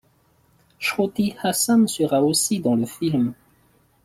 Shruti 0.79 1.35
Hassan 1.43 1.85
sera 1.87 2.23
aussi 2.23 2.59
dans 2.59 2.73
le 2.73 2.87
film. 2.87 3.35